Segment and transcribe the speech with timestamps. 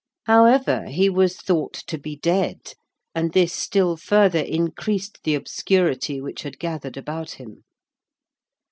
[0.23, 2.73] However, he was thought to be dead,
[3.13, 7.63] and this still further increased the obscurity which had gathered about him.